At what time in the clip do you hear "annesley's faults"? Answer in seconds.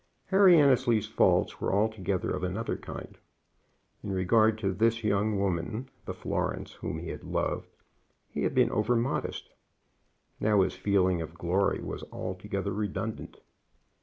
0.59-1.61